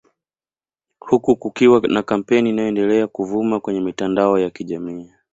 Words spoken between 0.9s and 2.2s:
Huku kukiwa na